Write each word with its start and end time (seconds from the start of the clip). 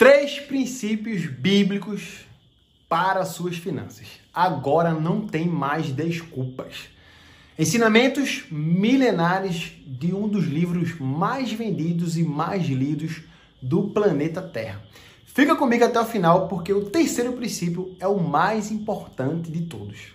Três 0.00 0.40
princípios 0.40 1.26
bíblicos 1.26 2.24
para 2.88 3.22
suas 3.26 3.58
finanças. 3.58 4.06
Agora 4.32 4.94
não 4.94 5.26
tem 5.26 5.46
mais 5.46 5.92
desculpas. 5.92 6.88
Ensinamentos 7.58 8.46
milenares 8.50 9.72
de 9.86 10.14
um 10.14 10.26
dos 10.26 10.46
livros 10.46 10.98
mais 10.98 11.52
vendidos 11.52 12.16
e 12.16 12.22
mais 12.22 12.64
lidos 12.66 13.20
do 13.60 13.88
planeta 13.88 14.40
Terra. 14.40 14.82
Fica 15.26 15.54
comigo 15.54 15.84
até 15.84 16.00
o 16.00 16.06
final 16.06 16.48
porque 16.48 16.72
o 16.72 16.88
terceiro 16.88 17.34
princípio 17.34 17.94
é 18.00 18.08
o 18.08 18.18
mais 18.18 18.70
importante 18.70 19.52
de 19.52 19.66
todos. 19.66 20.14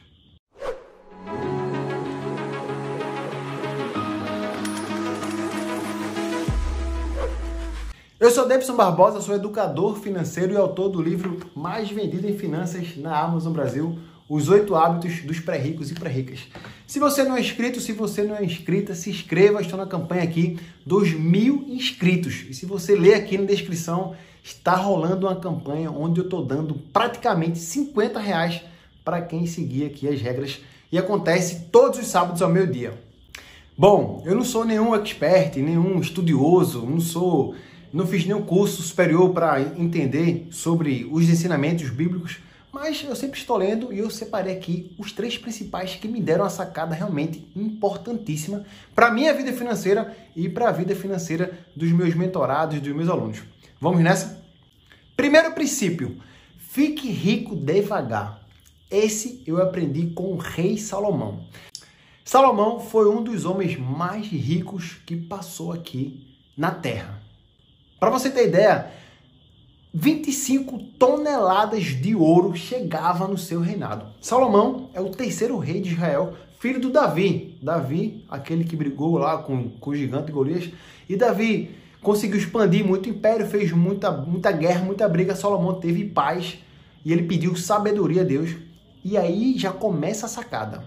Eu 8.17 8.31
sou 8.31 8.47
Debson 8.47 8.77
Barbosa, 8.77 9.19
sou 9.19 9.35
educador 9.35 9.97
financeiro 9.97 10.53
e 10.53 10.55
autor 10.55 10.87
do 10.87 11.01
livro 11.01 11.37
mais 11.53 11.91
vendido 11.91 12.25
em 12.29 12.37
finanças 12.37 12.95
na 12.95 13.19
Amazon 13.19 13.51
Brasil, 13.51 13.99
Os 14.29 14.47
Oito 14.47 14.73
Hábitos 14.73 15.19
dos 15.23 15.41
Pré-Ricos 15.41 15.91
e 15.91 15.95
Pré-Ricas. 15.95 16.47
Se 16.87 16.97
você 16.97 17.25
não 17.25 17.35
é 17.35 17.41
inscrito, 17.41 17.81
se 17.81 17.91
você 17.91 18.23
não 18.23 18.37
é 18.37 18.45
inscrita, 18.45 18.95
se 18.95 19.09
inscreva, 19.09 19.59
estou 19.59 19.77
na 19.77 19.85
campanha 19.85 20.23
aqui 20.23 20.57
dos 20.85 21.11
mil 21.11 21.65
inscritos. 21.67 22.45
E 22.49 22.53
se 22.53 22.65
você 22.65 22.95
ler 22.95 23.15
aqui 23.15 23.37
na 23.37 23.43
descrição, 23.43 24.15
está 24.41 24.77
rolando 24.77 25.27
uma 25.27 25.35
campanha 25.35 25.91
onde 25.91 26.21
eu 26.21 26.23
estou 26.23 26.45
dando 26.45 26.75
praticamente 26.93 27.59
50 27.59 28.17
reais 28.17 28.61
para 29.03 29.21
quem 29.21 29.45
seguir 29.45 29.87
aqui 29.87 30.07
as 30.07 30.21
regras. 30.21 30.61
E 30.89 30.97
acontece 30.97 31.65
todos 31.69 31.99
os 31.99 32.07
sábados 32.07 32.41
ao 32.41 32.49
meio-dia. 32.49 32.93
Bom, 33.77 34.23
eu 34.25 34.33
não 34.33 34.45
sou 34.45 34.63
nenhum 34.63 34.95
expert, 34.95 35.57
nenhum 35.57 35.99
estudioso, 35.99 36.85
não 36.85 37.01
sou 37.01 37.53
não 37.95 38.05
fiz 38.05 38.25
nenhum 38.25 38.41
curso 38.41 38.81
superior 38.81 39.31
para 39.31 39.61
entender 39.61 40.49
sobre 40.51 41.07
os 41.09 41.29
ensinamentos 41.29 41.89
bíblicos, 41.89 42.39
mas 42.69 43.01
eu 43.01 43.15
sempre 43.15 43.39
estou 43.39 43.55
lendo 43.55 43.93
e 43.93 43.99
eu 43.99 44.09
separei 44.09 44.53
aqui 44.53 44.93
os 44.99 45.13
três 45.13 45.37
principais 45.37 45.95
que 45.95 46.05
me 46.05 46.19
deram 46.19 46.43
a 46.43 46.49
sacada 46.49 46.93
realmente 46.93 47.49
importantíssima 47.55 48.65
para 48.93 49.07
a 49.07 49.11
minha 49.11 49.33
vida 49.33 49.53
financeira 49.53 50.13
e 50.35 50.49
para 50.49 50.67
a 50.67 50.71
vida 50.73 50.93
financeira 50.93 51.57
dos 51.73 51.89
meus 51.93 52.13
mentorados, 52.15 52.81
dos 52.81 52.93
meus 52.93 53.07
alunos. 53.07 53.41
Vamos 53.79 54.01
nessa? 54.01 54.43
Primeiro 55.15 55.53
princípio: 55.53 56.17
fique 56.57 57.09
rico 57.09 57.55
devagar. 57.55 58.45
Esse 58.91 59.41
eu 59.47 59.61
aprendi 59.61 60.07
com 60.07 60.33
o 60.33 60.37
rei 60.37 60.77
Salomão. 60.77 61.45
Salomão 62.25 62.81
foi 62.81 63.09
um 63.09 63.23
dos 63.23 63.45
homens 63.45 63.79
mais 63.79 64.27
ricos 64.27 64.97
que 65.05 65.15
passou 65.15 65.71
aqui 65.71 66.35
na 66.57 66.71
terra. 66.71 67.14
Para 68.05 68.11
você 68.11 68.29
ter 68.29 68.49
ideia, 68.49 68.91
25 69.91 70.77
toneladas 70.99 71.85
de 71.85 72.13
ouro 72.13 72.55
chegava 72.55 73.27
no 73.27 73.35
seu 73.35 73.59
reinado. 73.59 74.05
Salomão 74.21 74.91
é 74.93 75.01
o 75.01 75.09
terceiro 75.09 75.57
rei 75.57 75.81
de 75.81 75.93
Israel, 75.93 76.35
filho 76.59 76.79
do 76.79 76.91
Davi. 76.91 77.57
Davi, 77.63 78.23
aquele 78.29 78.63
que 78.63 78.75
brigou 78.75 79.17
lá 79.17 79.39
com, 79.39 79.71
com 79.71 79.89
o 79.89 79.95
gigante 79.95 80.31
Golias. 80.31 80.69
E 81.09 81.15
Davi 81.15 81.71
conseguiu 81.99 82.37
expandir 82.37 82.85
muito 82.85 83.07
o 83.07 83.09
império, 83.09 83.47
fez 83.47 83.71
muita, 83.71 84.11
muita 84.11 84.51
guerra, 84.51 84.85
muita 84.85 85.09
briga. 85.09 85.35
Salomão 85.35 85.79
teve 85.79 86.05
paz 86.05 86.59
e 87.03 87.11
ele 87.11 87.23
pediu 87.23 87.55
sabedoria 87.55 88.21
a 88.21 88.23
Deus. 88.23 88.51
E 89.03 89.17
aí 89.17 89.57
já 89.57 89.71
começa 89.71 90.27
a 90.27 90.29
sacada. 90.29 90.85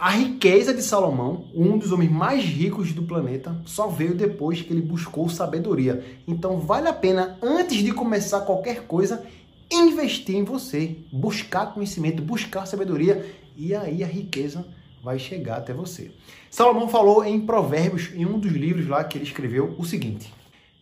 A 0.00 0.08
riqueza 0.12 0.72
de 0.72 0.80
Salomão, 0.80 1.44
um 1.54 1.76
dos 1.76 1.92
homens 1.92 2.10
mais 2.10 2.42
ricos 2.42 2.90
do 2.90 3.02
planeta, 3.02 3.60
só 3.66 3.86
veio 3.86 4.14
depois 4.14 4.62
que 4.62 4.72
ele 4.72 4.80
buscou 4.80 5.28
sabedoria. 5.28 6.02
Então 6.26 6.58
vale 6.58 6.88
a 6.88 6.92
pena, 6.94 7.38
antes 7.42 7.84
de 7.84 7.92
começar 7.92 8.40
qualquer 8.40 8.86
coisa, 8.86 9.22
investir 9.70 10.36
em 10.36 10.42
você, 10.42 10.96
buscar 11.12 11.74
conhecimento, 11.74 12.22
buscar 12.22 12.64
sabedoria 12.64 13.30
e 13.54 13.74
aí 13.74 14.02
a 14.02 14.06
riqueza 14.06 14.66
vai 15.04 15.18
chegar 15.18 15.58
até 15.58 15.74
você. 15.74 16.10
Salomão 16.50 16.88
falou 16.88 17.22
em 17.22 17.38
Provérbios, 17.38 18.10
em 18.14 18.24
um 18.24 18.38
dos 18.38 18.52
livros 18.52 18.88
lá 18.88 19.04
que 19.04 19.18
ele 19.18 19.24
escreveu, 19.24 19.74
o 19.76 19.84
seguinte: 19.84 20.32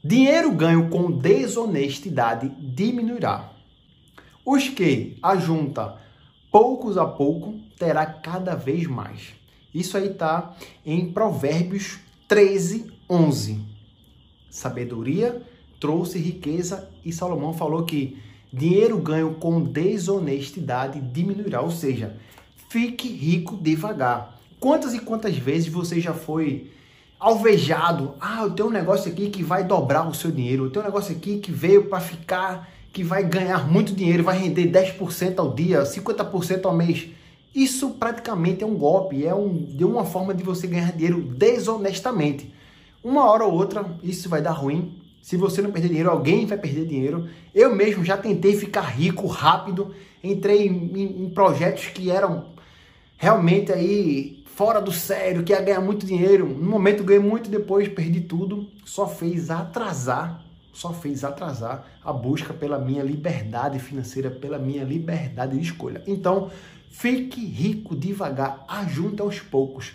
Dinheiro 0.05 0.53
ganho 0.53 0.89
com 0.91 1.11
desonestidade 1.11 2.53
diminuirá. 2.61 3.50
Os 4.47 4.69
que 4.69 5.19
ajunta 5.21 6.06
poucos 6.51 6.97
a 6.97 7.07
pouco 7.07 7.55
terá 7.79 8.07
cada 8.07 8.55
vez 8.55 8.87
mais. 8.87 9.35
Isso 9.75 9.97
aí 9.97 10.11
está 10.11 10.55
em 10.85 11.13
Provérbios 11.13 11.99
13, 12.27 12.91
11. 13.09 13.61
Sabedoria 14.51 15.43
trouxe 15.79 16.19
riqueza 16.19 16.89
e 17.05 17.13
Salomão 17.13 17.53
falou 17.53 17.85
que 17.85 18.19
dinheiro 18.53 18.99
ganho 18.99 19.35
com 19.35 19.63
desonestidade 19.63 21.01
diminuirá, 21.01 21.61
ou 21.61 21.71
seja, 21.71 22.17
fique 22.69 23.09
rico 23.09 23.57
devagar. 23.57 24.39
Quantas 24.59 24.95
e 24.95 24.99
quantas 24.99 25.37
vezes 25.37 25.69
você 25.69 26.01
já 26.01 26.13
foi 26.13 26.73
alvejado? 27.21 28.15
Ah, 28.21 28.43
eu 28.43 28.51
tenho 28.51 28.69
um 28.69 28.73
negócio 28.73 29.11
aqui 29.11 29.31
que 29.31 29.43
vai 29.43 29.65
dobrar 29.65 30.09
o 30.09 30.15
seu 30.15 30.31
dinheiro, 30.31 30.65
eu 30.65 30.71
tenho 30.71 30.85
um 30.85 30.89
negócio 30.89 31.15
aqui 31.15 31.39
que 31.39 31.53
veio 31.53 31.87
para 31.87 32.01
ficar, 32.01 32.69
que 32.93 33.03
vai 33.03 33.22
ganhar 33.25 33.71
muito 33.71 33.94
dinheiro, 33.94 34.25
vai 34.25 34.38
render 34.38 34.71
10% 34.71 35.38
ao 35.38 35.54
dia, 35.54 35.82
50% 35.82 36.65
ao 36.65 36.75
mês. 36.75 37.09
Isso 37.54 37.91
praticamente 37.91 38.62
é 38.62 38.66
um 38.66 38.75
golpe, 38.75 39.26
é 39.26 39.34
um, 39.34 39.53
de 39.53 39.84
uma 39.84 40.04
forma 40.04 40.34
de 40.34 40.43
você 40.43 40.66
ganhar 40.66 40.93
dinheiro 40.93 41.21
desonestamente. 41.21 42.53
Uma 43.03 43.25
hora 43.31 43.44
ou 43.44 43.53
outra 43.53 43.84
isso 44.03 44.28
vai 44.28 44.43
dar 44.43 44.53
ruim. 44.53 44.94
Se 45.22 45.37
você 45.37 45.60
não 45.60 45.71
perder 45.71 45.88
dinheiro, 45.88 46.10
alguém 46.10 46.47
vai 46.47 46.56
perder 46.56 46.87
dinheiro. 46.87 47.28
Eu 47.54 47.75
mesmo 47.75 48.04
já 48.04 48.16
tentei 48.16 48.56
ficar 48.56 48.82
rico 48.82 49.26
rápido, 49.26 49.94
entrei 50.22 50.66
em, 50.66 50.93
em, 50.94 51.25
em 51.25 51.31
projetos 51.31 51.87
que 51.87 52.10
eram 52.10 52.47
realmente 53.16 53.72
aí 53.72 54.43
fora 54.47 54.81
do 54.81 54.91
sério, 54.91 55.44
que 55.44 55.53
ia 55.53 55.60
ganhar 55.60 55.81
muito 55.81 56.06
dinheiro. 56.06 56.47
No 56.47 56.69
momento 56.69 57.05
ganhei 57.05 57.22
muito, 57.22 57.50
depois 57.50 57.88
perdi 57.88 58.20
tudo. 58.20 58.66
Só 58.84 59.06
fez 59.06 59.50
atrasar, 59.50 60.43
só 60.78 60.93
fez 60.93 61.25
atrasar 61.25 61.84
a 62.05 62.12
busca 62.12 62.55
pela 62.55 62.78
minha 62.78 63.03
liberdade 63.03 63.78
financeira, 63.78 64.31
pela 64.31 64.59
minha 64.59 64.84
liberdade 64.84 65.56
de 65.56 65.62
escolha. 65.62 66.03
Então, 66.06 66.50
Fique 66.91 67.44
rico 67.44 67.94
devagar, 67.94 68.65
ajunte 68.66 69.21
aos 69.21 69.38
poucos. 69.41 69.93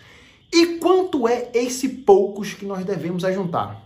E 0.52 0.78
quanto 0.78 1.26
é 1.28 1.50
esse 1.52 1.88
poucos 1.88 2.54
que 2.54 2.64
nós 2.64 2.84
devemos 2.84 3.24
ajuntar? 3.24 3.82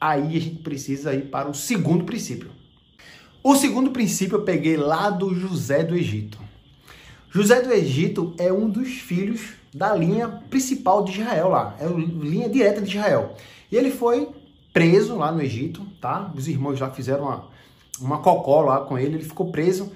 Aí 0.00 0.36
a 0.36 0.40
gente 0.40 0.62
precisa 0.62 1.14
ir 1.14 1.30
para 1.30 1.48
o 1.48 1.54
segundo 1.54 2.04
princípio. 2.04 2.50
O 3.42 3.54
segundo 3.56 3.90
princípio 3.92 4.36
eu 4.36 4.42
peguei 4.42 4.76
lá 4.76 5.08
do 5.08 5.34
José 5.34 5.82
do 5.82 5.96
Egito. 5.96 6.38
José 7.30 7.62
do 7.62 7.72
Egito 7.72 8.34
é 8.36 8.52
um 8.52 8.68
dos 8.68 8.88
filhos 8.88 9.54
da 9.72 9.94
linha 9.94 10.28
principal 10.28 11.04
de 11.04 11.12
Israel 11.12 11.48
lá, 11.48 11.76
é 11.78 11.86
a 11.86 11.88
linha 11.88 12.48
direta 12.48 12.82
de 12.82 12.96
Israel. 12.96 13.36
E 13.70 13.76
ele 13.76 13.90
foi 13.90 14.28
preso 14.88 15.16
lá 15.16 15.30
no 15.32 15.42
Egito, 15.42 15.86
tá? 16.00 16.32
Os 16.34 16.48
irmãos 16.48 16.78
lá 16.80 16.90
fizeram 16.90 17.24
uma, 17.24 17.44
uma 18.00 18.18
cocó 18.18 18.62
lá 18.62 18.80
com 18.80 18.98
ele, 18.98 19.16
ele 19.16 19.24
ficou 19.24 19.50
preso 19.50 19.90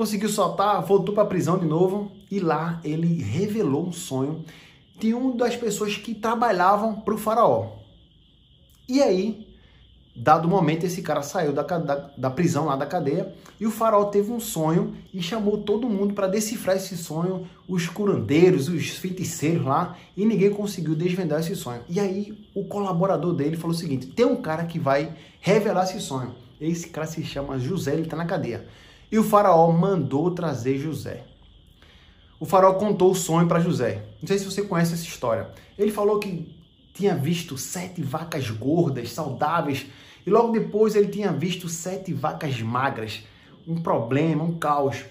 conseguiu 0.00 0.28
soltar, 0.28 0.80
voltou 0.82 1.14
para 1.14 1.24
a 1.24 1.26
prisão 1.26 1.58
de 1.58 1.66
novo 1.66 2.10
e 2.30 2.40
lá 2.40 2.80
ele 2.84 3.22
revelou 3.22 3.86
um 3.86 3.92
sonho 3.92 4.44
de 4.98 5.12
uma 5.12 5.34
das 5.34 5.56
pessoas 5.56 5.96
que 5.96 6.14
trabalhavam 6.14 7.00
para 7.00 7.14
o 7.14 7.18
faraó. 7.18 7.72
E 8.88 9.02
aí, 9.02 9.49
dado 10.22 10.46
momento, 10.46 10.84
esse 10.84 11.00
cara 11.00 11.22
saiu 11.22 11.52
da, 11.52 11.62
da, 11.62 12.10
da, 12.16 12.30
prisão 12.30 12.66
lá 12.66 12.76
da 12.76 12.84
cadeia 12.84 13.32
e 13.58 13.66
o 13.66 13.70
faraó 13.70 14.04
teve 14.04 14.30
um 14.30 14.38
sonho 14.38 14.94
e 15.14 15.22
chamou 15.22 15.58
todo 15.58 15.88
mundo 15.88 16.12
para 16.12 16.26
decifrar 16.26 16.76
esse 16.76 16.94
sonho, 16.96 17.48
os 17.66 17.88
curandeiros, 17.88 18.68
os 18.68 18.90
feiticeiros 18.90 19.64
lá, 19.64 19.96
e 20.14 20.26
ninguém 20.26 20.50
conseguiu 20.50 20.94
desvendar 20.94 21.40
esse 21.40 21.56
sonho. 21.56 21.82
E 21.88 21.98
aí 21.98 22.38
o 22.54 22.64
colaborador 22.64 23.32
dele 23.32 23.56
falou 23.56 23.74
o 23.74 23.78
seguinte: 23.78 24.08
tem 24.08 24.26
um 24.26 24.36
cara 24.36 24.64
que 24.64 24.78
vai 24.78 25.14
revelar 25.40 25.84
esse 25.84 26.00
sonho. 26.00 26.34
Esse 26.60 26.88
cara 26.88 27.06
se 27.06 27.24
chama 27.24 27.58
José, 27.58 27.94
ele 27.94 28.02
está 28.02 28.16
na 28.16 28.26
cadeia. 28.26 28.66
E 29.10 29.18
o 29.18 29.24
faraó 29.24 29.72
mandou 29.72 30.30
trazer 30.32 30.76
José. 30.78 31.24
O 32.38 32.44
faraó 32.44 32.74
contou 32.74 33.10
o 33.10 33.14
sonho 33.14 33.48
para 33.48 33.60
José. 33.60 34.04
Não 34.20 34.28
sei 34.28 34.38
se 34.38 34.44
você 34.44 34.62
conhece 34.62 34.92
essa 34.92 35.04
história. 35.04 35.50
Ele 35.78 35.90
falou 35.90 36.18
que 36.18 36.60
tinha 36.92 37.14
visto 37.14 37.56
sete 37.56 38.02
vacas 38.02 38.50
gordas, 38.50 39.12
saudáveis, 39.12 39.86
e 40.26 40.30
logo 40.30 40.52
depois 40.52 40.94
ele 40.94 41.08
tinha 41.08 41.32
visto 41.32 41.68
sete 41.68 42.12
vacas 42.12 42.60
magras. 42.60 43.22
Um 43.66 43.80
problema, 43.80 44.42
um 44.42 44.58
caos. 44.58 45.04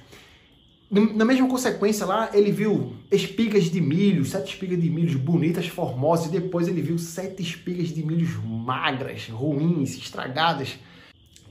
Na 0.92 1.24
mesma 1.24 1.48
consequência 1.48 2.04
lá, 2.04 2.32
ele 2.34 2.52
viu 2.52 2.96
espigas 3.12 3.66
de 3.66 3.80
milho, 3.80 4.26
sete 4.26 4.54
espigas 4.54 4.82
de 4.82 4.90
milho 4.90 5.20
bonitas, 5.20 5.68
formosas, 5.68 6.28
e 6.28 6.32
depois 6.32 6.68
ele 6.68 6.82
viu 6.82 6.98
sete 6.98 7.44
espigas 7.44 7.90
de 7.90 8.04
milho 8.04 8.28
magras, 8.44 9.28
ruins, 9.30 9.96
estragadas. 9.96 10.80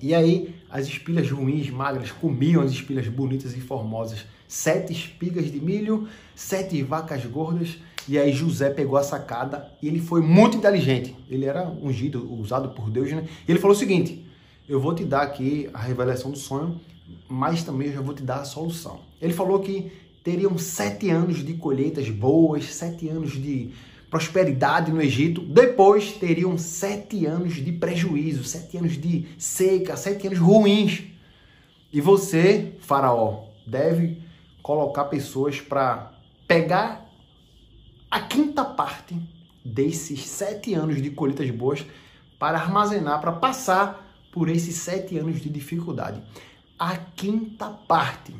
E 0.02 0.14
aí 0.14 0.54
as 0.68 0.86
espigas 0.88 1.30
ruins, 1.30 1.70
magras, 1.70 2.10
comiam 2.10 2.62
as 2.62 2.72
espigas 2.72 3.06
bonitas 3.06 3.56
e 3.56 3.60
formosas. 3.60 4.26
Sete 4.48 4.92
espigas 4.92 5.50
de 5.52 5.60
milho, 5.60 6.08
sete 6.34 6.82
vacas 6.82 7.24
gordas. 7.24 7.78
E 8.08 8.18
aí 8.18 8.32
José 8.32 8.70
pegou 8.70 8.96
a 8.96 9.02
sacada 9.02 9.70
e 9.82 9.86
ele 9.86 10.00
foi 10.00 10.22
muito 10.22 10.56
inteligente. 10.56 11.14
Ele 11.28 11.44
era 11.44 11.68
ungido, 11.68 12.32
usado 12.40 12.70
por 12.70 12.88
Deus, 12.88 13.12
né? 13.12 13.28
E 13.46 13.52
ele 13.52 13.58
falou 13.58 13.76
o 13.76 13.78
seguinte: 13.78 14.24
eu 14.66 14.80
vou 14.80 14.94
te 14.94 15.04
dar 15.04 15.22
aqui 15.22 15.68
a 15.74 15.78
revelação 15.78 16.30
do 16.30 16.38
sonho, 16.38 16.80
mas 17.28 17.62
também 17.62 17.88
eu 17.88 17.94
já 17.94 18.00
vou 18.00 18.14
te 18.14 18.22
dar 18.22 18.40
a 18.40 18.44
solução. 18.44 19.00
Ele 19.20 19.34
falou 19.34 19.60
que 19.60 19.92
teriam 20.24 20.56
sete 20.56 21.10
anos 21.10 21.44
de 21.44 21.54
colheitas 21.54 22.08
boas, 22.08 22.64
sete 22.74 23.08
anos 23.08 23.32
de 23.32 23.72
prosperidade 24.10 24.90
no 24.90 25.02
Egito, 25.02 25.42
depois 25.42 26.12
teriam 26.12 26.56
sete 26.56 27.26
anos 27.26 27.56
de 27.56 27.72
prejuízo, 27.72 28.42
sete 28.44 28.78
anos 28.78 28.92
de 28.98 29.26
seca, 29.36 29.96
sete 29.96 30.26
anos 30.26 30.38
ruins. 30.38 31.02
E 31.92 32.00
você, 32.00 32.72
Faraó, 32.80 33.44
deve 33.66 34.18
colocar 34.62 35.04
pessoas 35.04 35.60
para 35.60 36.12
pegar 36.46 37.07
a 38.10 38.20
quinta 38.20 38.64
parte 38.64 39.16
desses 39.64 40.26
sete 40.26 40.72
anos 40.74 41.02
de 41.02 41.10
colheitas 41.10 41.50
boas 41.50 41.84
para 42.38 42.58
armazenar, 42.58 43.20
para 43.20 43.32
passar 43.32 44.06
por 44.32 44.48
esses 44.48 44.76
sete 44.76 45.18
anos 45.18 45.40
de 45.40 45.50
dificuldade. 45.50 46.22
A 46.78 46.96
quinta 46.96 47.68
parte. 47.68 48.34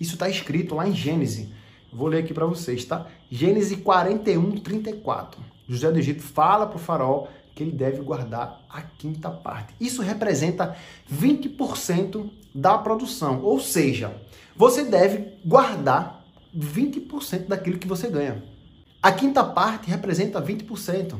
Isso 0.00 0.14
está 0.14 0.28
escrito 0.28 0.74
lá 0.74 0.88
em 0.88 0.94
Gênesis. 0.94 1.48
Vou 1.92 2.08
ler 2.08 2.24
aqui 2.24 2.32
para 2.32 2.46
vocês, 2.46 2.84
tá? 2.84 3.06
Gênesis 3.30 3.78
41, 3.78 4.60
34. 4.60 5.40
José 5.68 5.90
do 5.90 5.98
Egito 5.98 6.22
fala 6.22 6.66
para 6.66 6.76
o 6.76 6.80
faraó 6.80 7.26
que 7.54 7.62
ele 7.62 7.72
deve 7.72 8.02
guardar 8.02 8.64
a 8.68 8.82
quinta 8.82 9.30
parte. 9.30 9.74
Isso 9.80 10.02
representa 10.02 10.76
20% 11.12 12.28
da 12.54 12.76
produção. 12.78 13.42
Ou 13.42 13.60
seja, 13.60 14.14
você 14.56 14.84
deve 14.84 15.38
guardar 15.44 16.24
20% 16.56 17.46
daquilo 17.46 17.78
que 17.78 17.86
você 17.88 18.08
ganha. 18.08 18.53
A 19.04 19.12
quinta 19.12 19.44
parte 19.44 19.90
representa 19.90 20.40
20%. 20.40 21.16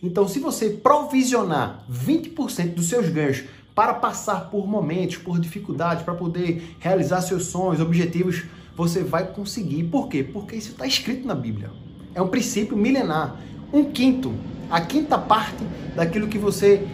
Então, 0.00 0.28
se 0.28 0.38
você 0.38 0.70
provisionar 0.70 1.84
20% 1.90 2.74
dos 2.74 2.88
seus 2.88 3.08
ganhos 3.08 3.42
para 3.74 3.94
passar 3.94 4.48
por 4.48 4.64
momentos, 4.68 5.16
por 5.16 5.40
dificuldades, 5.40 6.04
para 6.04 6.14
poder 6.14 6.76
realizar 6.78 7.20
seus 7.22 7.46
sonhos, 7.46 7.80
objetivos, 7.80 8.44
você 8.76 9.02
vai 9.02 9.26
conseguir. 9.26 9.82
Por 9.82 10.06
quê? 10.06 10.22
Porque 10.22 10.54
isso 10.54 10.70
está 10.70 10.86
escrito 10.86 11.26
na 11.26 11.34
Bíblia. 11.34 11.72
É 12.14 12.22
um 12.22 12.28
princípio 12.28 12.76
milenar. 12.76 13.40
Um 13.72 13.86
quinto, 13.86 14.32
a 14.70 14.80
quinta 14.80 15.18
parte 15.18 15.64
daquilo 15.96 16.28
que 16.28 16.38
você 16.38 16.86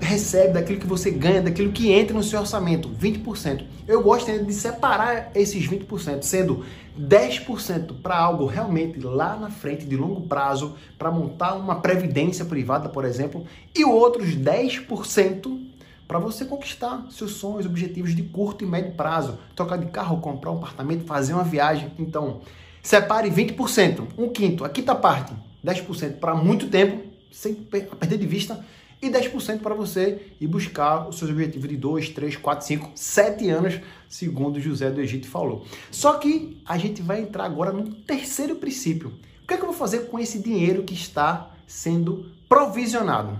recebe, 0.00 0.54
daquilo 0.54 0.80
que 0.80 0.86
você 0.86 1.10
ganha, 1.10 1.42
daquilo 1.42 1.72
que 1.72 1.90
entra 1.92 2.14
no 2.14 2.22
seu 2.22 2.40
orçamento, 2.40 2.88
20%. 2.88 3.64
Eu 3.86 4.02
gosto 4.02 4.30
de 4.44 4.52
separar 4.52 5.30
esses 5.34 5.68
20%, 5.68 6.22
sendo 6.22 6.64
10% 6.98 8.00
para 8.02 8.18
algo 8.18 8.46
realmente 8.46 8.98
lá 9.00 9.36
na 9.36 9.50
frente, 9.50 9.84
de 9.86 9.96
longo 9.96 10.22
prazo, 10.22 10.74
para 10.98 11.10
montar 11.10 11.54
uma 11.54 11.76
previdência 11.76 12.44
privada, 12.44 12.88
por 12.88 13.04
exemplo, 13.04 13.44
e 13.74 13.84
outros 13.84 14.36
10% 14.36 15.70
para 16.08 16.18
você 16.18 16.44
conquistar 16.44 17.06
seus 17.10 17.32
sonhos, 17.34 17.66
objetivos 17.66 18.16
de 18.16 18.22
curto 18.24 18.64
e 18.64 18.66
médio 18.66 18.92
prazo, 18.92 19.38
trocar 19.54 19.76
de 19.76 19.86
carro, 19.86 20.20
comprar 20.20 20.50
um 20.50 20.56
apartamento, 20.56 21.04
fazer 21.04 21.34
uma 21.34 21.44
viagem. 21.44 21.92
Então, 22.00 22.40
separe 22.82 23.30
20%, 23.30 24.08
um 24.18 24.28
quinto, 24.28 24.64
a 24.64 24.68
quinta 24.68 24.92
parte, 24.94 25.32
10% 25.64 26.14
para 26.14 26.34
muito 26.34 26.66
tempo, 26.66 27.00
sem 27.30 27.54
perder 27.54 28.18
de 28.18 28.26
vista 28.26 28.64
e 29.02 29.08
10% 29.08 29.60
para 29.60 29.74
você 29.74 30.34
ir 30.40 30.46
buscar 30.46 31.08
os 31.08 31.18
seus 31.18 31.30
objetivos 31.30 31.68
de 31.68 31.76
2, 31.76 32.10
3, 32.10 32.36
4, 32.36 32.66
5, 32.66 32.90
7 32.94 33.48
anos, 33.48 33.80
segundo 34.08 34.60
José 34.60 34.90
do 34.90 35.00
Egito 35.00 35.28
falou. 35.28 35.64
Só 35.90 36.14
que 36.14 36.60
a 36.66 36.76
gente 36.76 37.00
vai 37.00 37.22
entrar 37.22 37.44
agora 37.44 37.72
no 37.72 37.94
terceiro 37.94 38.56
princípio. 38.56 39.12
O 39.42 39.46
que, 39.46 39.54
é 39.54 39.56
que 39.56 39.62
eu 39.62 39.68
vou 39.68 39.76
fazer 39.76 40.06
com 40.06 40.18
esse 40.18 40.38
dinheiro 40.38 40.84
que 40.84 40.94
está 40.94 41.50
sendo 41.66 42.30
provisionado? 42.48 43.38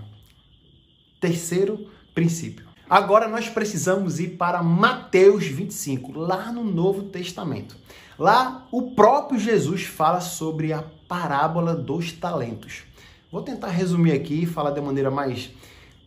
Terceiro 1.20 1.88
princípio. 2.14 2.70
Agora 2.88 3.28
nós 3.28 3.48
precisamos 3.48 4.18
ir 4.18 4.30
para 4.30 4.62
Mateus 4.62 5.46
25, 5.46 6.18
lá 6.18 6.50
no 6.50 6.64
Novo 6.64 7.04
Testamento. 7.04 7.76
Lá 8.18 8.66
o 8.72 8.90
próprio 8.90 9.38
Jesus 9.38 9.84
fala 9.84 10.20
sobre 10.20 10.72
a 10.72 10.82
parábola 11.06 11.74
dos 11.74 12.12
talentos. 12.12 12.82
Vou 13.30 13.42
tentar 13.42 13.68
resumir 13.68 14.10
aqui 14.10 14.42
e 14.42 14.46
falar 14.46 14.72
de 14.72 14.80
maneira 14.80 15.08
mais, 15.08 15.50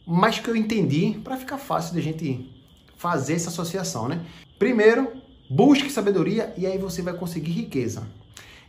mais 0.06 0.40
que 0.40 0.50
eu 0.50 0.56
entendi, 0.56 1.18
para 1.24 1.38
ficar 1.38 1.58
fácil 1.58 1.94
de 1.94 2.00
a 2.00 2.04
gente 2.04 2.52
fazer 2.98 3.36
essa 3.36 3.50
associação, 3.50 4.10
né? 4.10 4.26
Primeiro, 4.60 5.10
busque 5.50 5.90
sabedoria 5.90 6.54
e 6.58 6.66
aí 6.66 6.78
você 6.78 7.02
vai 7.02 7.14
conseguir 7.14 7.52
riqueza. 7.52 8.06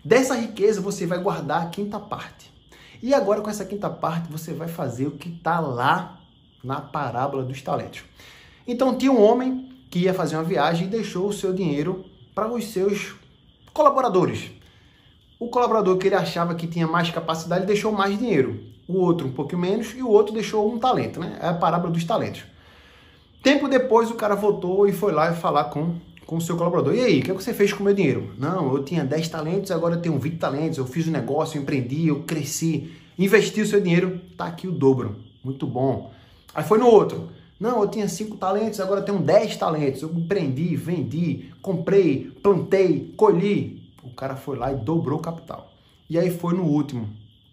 Dessa 0.04 0.36
riqueza 0.36 0.80
você 0.80 1.04
vai 1.04 1.18
guardar 1.18 1.62
a 1.62 1.66
quinta 1.66 1.98
parte. 1.98 2.52
E 3.02 3.12
agora 3.12 3.40
com 3.40 3.50
essa 3.50 3.64
quinta 3.64 3.90
parte 3.90 4.30
você 4.30 4.52
vai 4.52 4.68
fazer 4.68 5.08
o 5.08 5.12
que 5.12 5.30
está 5.30 5.58
lá 5.58 6.20
na 6.62 6.80
parábola 6.80 7.42
dos 7.42 7.60
talentos. 7.60 8.04
Então 8.66 8.96
tinha 8.96 9.10
um 9.10 9.20
homem 9.20 9.68
que 9.90 9.98
ia 9.98 10.14
fazer 10.14 10.36
uma 10.36 10.44
viagem 10.44 10.86
e 10.86 10.90
deixou 10.90 11.28
o 11.28 11.32
seu 11.32 11.52
dinheiro 11.52 12.04
para 12.34 12.48
os 12.52 12.68
seus 12.68 13.16
colaboradores. 13.72 14.50
O 15.44 15.48
colaborador 15.48 15.98
que 15.98 16.06
ele 16.06 16.14
achava 16.14 16.54
que 16.54 16.66
tinha 16.66 16.86
mais 16.86 17.10
capacidade 17.10 17.66
deixou 17.66 17.92
mais 17.92 18.18
dinheiro, 18.18 18.60
o 18.88 18.98
outro 18.98 19.26
um 19.26 19.30
pouco 19.30 19.54
menos 19.58 19.94
e 19.94 20.02
o 20.02 20.08
outro 20.08 20.32
deixou 20.32 20.72
um 20.72 20.78
talento, 20.78 21.20
né? 21.20 21.38
É 21.38 21.48
a 21.48 21.52
parábola 21.52 21.92
dos 21.92 22.02
talentos. 22.02 22.44
Tempo 23.42 23.68
depois 23.68 24.10
o 24.10 24.14
cara 24.14 24.34
voltou 24.34 24.88
e 24.88 24.92
foi 24.92 25.12
lá 25.12 25.30
e 25.30 25.36
falar 25.36 25.64
com, 25.64 25.96
com 26.24 26.36
o 26.36 26.40
seu 26.40 26.56
colaborador. 26.56 26.94
E 26.94 27.00
aí, 27.00 27.20
o 27.20 27.22
que, 27.22 27.30
é 27.30 27.34
que 27.34 27.42
você 27.42 27.52
fez 27.52 27.74
com 27.74 27.82
o 27.82 27.84
meu 27.84 27.92
dinheiro? 27.92 28.32
Não, 28.38 28.74
eu 28.74 28.82
tinha 28.82 29.04
10 29.04 29.28
talentos, 29.28 29.70
agora 29.70 29.96
eu 29.96 30.00
tenho 30.00 30.18
20 30.18 30.38
talentos, 30.38 30.78
eu 30.78 30.86
fiz 30.86 31.06
um 31.06 31.12
negócio, 31.12 31.58
eu 31.58 31.62
empreendi, 31.62 32.08
eu 32.08 32.22
cresci, 32.22 32.90
investi 33.18 33.60
o 33.60 33.66
seu 33.66 33.82
dinheiro, 33.82 34.22
tá 34.38 34.46
aqui 34.46 34.66
o 34.66 34.72
dobro. 34.72 35.16
Muito 35.44 35.66
bom. 35.66 36.10
Aí 36.54 36.64
foi 36.64 36.78
no 36.78 36.86
outro. 36.86 37.28
Não, 37.60 37.82
eu 37.82 37.88
tinha 37.88 38.08
5 38.08 38.38
talentos, 38.38 38.80
agora 38.80 39.00
eu 39.00 39.04
tenho 39.04 39.18
10 39.18 39.58
talentos. 39.58 40.00
Eu 40.00 40.10
empreendi, 40.10 40.74
vendi, 40.74 41.50
comprei, 41.60 42.32
plantei, 42.42 43.12
colhi, 43.14 43.83
o 44.04 44.14
cara 44.14 44.36
foi 44.36 44.56
lá 44.56 44.72
e 44.72 44.76
dobrou 44.76 45.18
o 45.18 45.22
capital. 45.22 45.72
E 46.08 46.18
aí 46.18 46.30
foi 46.30 46.54
no 46.54 46.64
último. 46.64 47.08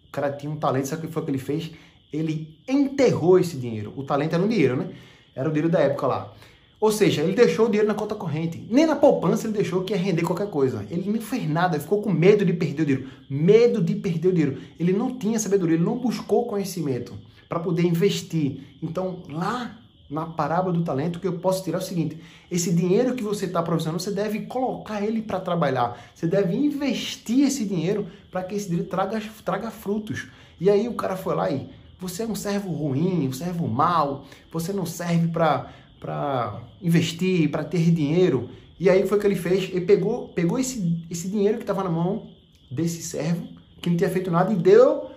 O 0.08 0.12
cara 0.12 0.30
tinha 0.30 0.50
um 0.50 0.56
talento, 0.56 0.86
sabe 0.86 1.04
o 1.04 1.06
que 1.08 1.12
foi 1.12 1.24
que 1.24 1.30
ele 1.30 1.38
fez? 1.38 1.70
Ele 2.12 2.58
enterrou 2.68 3.38
esse 3.38 3.56
dinheiro. 3.56 3.92
O 3.96 4.04
talento 4.04 4.34
era 4.34 4.42
um 4.42 4.48
dinheiro, 4.48 4.76
né? 4.76 4.90
Era 5.34 5.48
o 5.48 5.52
dinheiro 5.52 5.70
da 5.70 5.80
época 5.80 6.06
lá. 6.06 6.32
Ou 6.78 6.90
seja, 6.90 7.22
ele 7.22 7.32
deixou 7.32 7.66
o 7.66 7.68
dinheiro 7.68 7.86
na 7.86 7.94
conta 7.94 8.14
corrente. 8.14 8.66
Nem 8.68 8.86
na 8.86 8.96
poupança 8.96 9.46
ele 9.46 9.54
deixou 9.54 9.84
que 9.84 9.92
ia 9.92 9.98
render 9.98 10.22
qualquer 10.22 10.50
coisa. 10.50 10.84
Ele 10.90 11.10
não 11.10 11.20
fez 11.20 11.48
nada, 11.48 11.76
ele 11.76 11.82
ficou 11.84 12.02
com 12.02 12.10
medo 12.10 12.44
de 12.44 12.52
perder 12.52 12.82
o 12.82 12.86
dinheiro. 12.86 13.08
Medo 13.30 13.80
de 13.80 13.94
perder 13.94 14.28
o 14.28 14.32
dinheiro. 14.32 14.58
Ele 14.78 14.92
não 14.92 15.16
tinha 15.16 15.38
sabedoria, 15.38 15.76
ele 15.76 15.84
não 15.84 15.96
buscou 15.96 16.46
conhecimento 16.46 17.14
para 17.48 17.60
poder 17.60 17.84
investir. 17.84 18.76
Então, 18.82 19.22
lá 19.28 19.78
na 20.12 20.26
parábola 20.26 20.74
do 20.74 20.84
talento, 20.84 21.18
que 21.18 21.26
eu 21.26 21.38
posso 21.38 21.64
tirar 21.64 21.78
é 21.78 21.80
o 21.80 21.84
seguinte: 21.84 22.18
esse 22.50 22.72
dinheiro 22.72 23.14
que 23.14 23.22
você 23.22 23.46
está 23.46 23.62
provisionando, 23.62 24.02
você 24.02 24.10
deve 24.10 24.40
colocar 24.42 25.02
ele 25.02 25.22
para 25.22 25.40
trabalhar. 25.40 25.98
Você 26.14 26.26
deve 26.26 26.54
investir 26.54 27.46
esse 27.46 27.64
dinheiro 27.64 28.06
para 28.30 28.42
que 28.44 28.54
esse 28.54 28.68
dinheiro 28.68 28.88
traga, 28.88 29.22
traga 29.42 29.70
frutos. 29.70 30.28
E 30.60 30.68
aí 30.68 30.86
o 30.86 30.94
cara 30.94 31.16
foi 31.16 31.34
lá 31.34 31.50
e 31.50 31.68
você 31.98 32.24
é 32.24 32.26
um 32.26 32.34
servo 32.34 32.70
ruim, 32.70 33.26
um 33.26 33.32
servo 33.32 33.66
mau, 33.66 34.26
você 34.52 34.72
não 34.72 34.84
serve 34.84 35.28
para 35.28 36.60
investir, 36.82 37.50
para 37.50 37.64
ter 37.64 37.90
dinheiro. 37.90 38.50
E 38.78 38.90
aí 38.90 39.06
foi 39.06 39.16
o 39.16 39.20
que 39.20 39.26
ele 39.26 39.36
fez, 39.36 39.70
ele 39.70 39.86
pegou, 39.86 40.28
pegou 40.28 40.58
esse, 40.58 41.06
esse 41.08 41.28
dinheiro 41.28 41.56
que 41.56 41.62
estava 41.62 41.82
na 41.82 41.90
mão 41.90 42.28
desse 42.70 43.02
servo, 43.02 43.46
que 43.80 43.88
não 43.88 43.96
tinha 43.96 44.10
feito 44.10 44.30
nada, 44.30 44.52
e 44.52 44.56
deu 44.56 45.10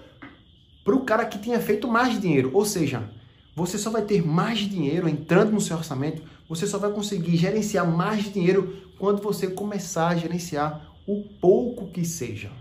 para 0.84 0.96
o 0.96 1.02
cara 1.02 1.26
que 1.26 1.40
tinha 1.40 1.60
feito 1.60 1.88
mais 1.88 2.20
dinheiro. 2.22 2.52
Ou 2.54 2.64
seja, 2.64 3.10
você 3.56 3.78
só 3.78 3.90
vai 3.90 4.02
ter 4.02 4.22
mais 4.22 4.60
dinheiro 4.60 5.08
entrando 5.08 5.54
no 5.54 5.62
seu 5.62 5.78
orçamento, 5.78 6.22
você 6.48 6.68
só 6.68 6.78
vai 6.78 6.92
conseguir 6.92 7.38
gerenciar 7.38 7.90
mais 7.90 8.32
dinheiro 8.32 8.92
quando 9.00 9.22
você 9.22 9.48
começar 9.48 10.10
a 10.10 10.16
gerenciar 10.16 10.94
o 11.08 11.24
pouco 11.40 11.88
que 11.88 12.04
seja. 12.04 12.52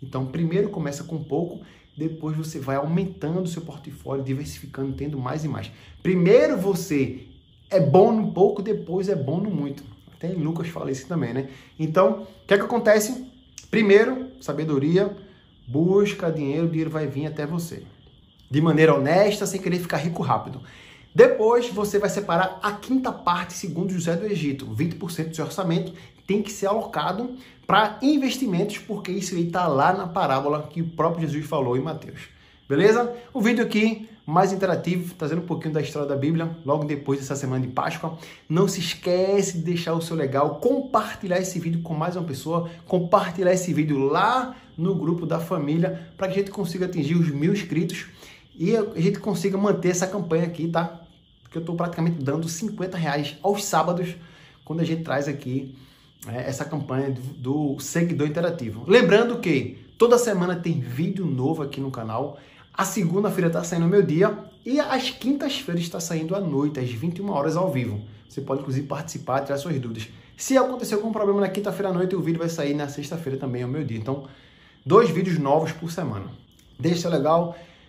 Então, 0.00 0.26
primeiro 0.26 0.68
começa 0.68 1.02
com 1.02 1.22
pouco, 1.22 1.64
depois 1.96 2.36
você 2.36 2.60
vai 2.60 2.76
aumentando 2.76 3.48
seu 3.48 3.62
portfólio, 3.62 4.22
diversificando, 4.22 4.92
tendo 4.92 5.18
mais 5.18 5.44
e 5.44 5.48
mais. 5.48 5.70
Primeiro 6.00 6.56
você 6.56 7.26
é 7.68 7.80
bom 7.80 8.12
no 8.12 8.32
pouco, 8.32 8.62
depois 8.62 9.08
é 9.08 9.16
bom 9.16 9.40
no 9.40 9.50
muito. 9.50 9.82
Até 10.14 10.28
Lucas 10.28 10.68
fala 10.68 10.92
isso 10.92 11.08
também, 11.08 11.34
né? 11.34 11.48
Então, 11.78 12.22
o 12.22 12.46
que 12.46 12.54
é 12.54 12.58
que 12.58 12.64
acontece? 12.64 13.26
Primeiro, 13.68 14.28
sabedoria, 14.40 15.14
busca 15.66 16.30
dinheiro, 16.30 16.66
o 16.66 16.70
dinheiro 16.70 16.90
vai 16.90 17.08
vir 17.08 17.26
até 17.26 17.44
você 17.44 17.82
de 18.50 18.60
maneira 18.60 18.94
honesta, 18.94 19.46
sem 19.46 19.60
querer 19.60 19.78
ficar 19.78 19.98
rico 19.98 20.22
rápido. 20.22 20.62
Depois 21.14 21.68
você 21.70 21.98
vai 21.98 22.10
separar 22.10 22.58
a 22.62 22.72
quinta 22.72 23.10
parte, 23.10 23.54
segundo 23.54 23.92
José 23.92 24.14
do 24.16 24.26
Egito. 24.26 24.66
20% 24.66 25.30
do 25.30 25.36
seu 25.36 25.46
orçamento 25.46 25.92
tem 26.26 26.42
que 26.42 26.52
ser 26.52 26.66
alocado 26.66 27.36
para 27.66 27.98
investimentos, 28.02 28.78
porque 28.78 29.10
isso 29.10 29.34
aí 29.34 29.46
está 29.46 29.66
lá 29.66 29.92
na 29.92 30.06
parábola 30.06 30.68
que 30.70 30.82
o 30.82 30.88
próprio 30.88 31.26
Jesus 31.26 31.46
falou 31.46 31.76
em 31.76 31.80
Mateus. 31.80 32.28
Beleza? 32.68 33.12
O 33.32 33.40
vídeo 33.40 33.64
aqui 33.64 34.08
mais 34.26 34.52
interativo, 34.52 35.14
trazendo 35.14 35.42
um 35.42 35.46
pouquinho 35.46 35.72
da 35.72 35.80
história 35.80 36.08
da 36.08 36.16
Bíblia, 36.16 36.50
logo 36.64 36.84
depois 36.84 37.20
dessa 37.20 37.36
semana 37.36 37.64
de 37.64 37.72
Páscoa. 37.72 38.18
Não 38.48 38.66
se 38.66 38.80
esquece 38.80 39.58
de 39.58 39.62
deixar 39.62 39.94
o 39.94 40.02
seu 40.02 40.16
legal, 40.16 40.56
compartilhar 40.56 41.38
esse 41.38 41.60
vídeo 41.60 41.80
com 41.80 41.94
mais 41.94 42.16
uma 42.16 42.24
pessoa, 42.24 42.68
compartilhar 42.86 43.52
esse 43.52 43.72
vídeo 43.72 43.98
lá 43.98 44.56
no 44.76 44.96
grupo 44.96 45.24
da 45.24 45.38
família, 45.38 46.10
para 46.16 46.26
que 46.26 46.34
a 46.34 46.38
gente 46.38 46.50
consiga 46.50 46.86
atingir 46.86 47.14
os 47.14 47.30
mil 47.30 47.52
inscritos 47.52 48.06
e 48.58 48.76
a 48.76 49.00
gente 49.00 49.18
consiga 49.18 49.56
manter 49.58 49.90
essa 49.90 50.06
campanha 50.06 50.44
aqui, 50.44 50.68
tá? 50.68 51.00
porque 51.46 51.58
eu 51.58 51.60
estou 51.60 51.74
praticamente 51.74 52.22
dando 52.22 52.48
50 52.48 52.98
reais 52.98 53.36
aos 53.42 53.64
sábados 53.64 54.14
quando 54.64 54.80
a 54.80 54.84
gente 54.84 55.02
traz 55.02 55.28
aqui 55.28 55.74
é, 56.26 56.48
essa 56.48 56.64
campanha 56.64 57.10
do, 57.10 57.20
do 57.74 57.80
seguidor 57.80 58.26
interativo. 58.26 58.84
Lembrando 58.86 59.38
que 59.38 59.78
toda 59.96 60.18
semana 60.18 60.56
tem 60.56 60.80
vídeo 60.80 61.24
novo 61.24 61.62
aqui 61.62 61.80
no 61.80 61.90
canal. 61.90 62.38
A 62.74 62.84
segunda-feira 62.84 63.46
está 63.46 63.64
saindo 63.64 63.86
meu 63.86 64.02
dia 64.02 64.36
e 64.64 64.80
às 64.80 65.10
quintas-feiras 65.10 65.82
está 65.82 66.00
saindo 66.00 66.34
à 66.34 66.40
noite, 66.40 66.80
às 66.80 66.90
21 66.90 67.30
horas 67.30 67.56
ao 67.56 67.70
vivo. 67.70 68.00
Você 68.28 68.40
pode 68.40 68.60
inclusive 68.60 68.86
participar, 68.86 69.40
tirar 69.42 69.56
suas 69.56 69.78
dúvidas. 69.78 70.08
Se 70.36 70.58
acontecer 70.58 70.96
algum 70.96 71.12
problema 71.12 71.40
na 71.40 71.48
quinta-feira 71.48 71.88
à 71.88 71.92
noite, 71.92 72.14
o 72.14 72.20
vídeo 72.20 72.40
vai 72.40 72.48
sair 72.48 72.74
na 72.74 72.88
sexta-feira 72.88 73.38
também 73.38 73.62
ao 73.62 73.68
meu 73.68 73.84
dia. 73.84 73.96
Então, 73.96 74.24
dois 74.84 75.08
vídeos 75.08 75.38
novos 75.38 75.72
por 75.72 75.90
semana. 75.90 76.26
Deixa 76.78 77.08
legal 77.08 77.56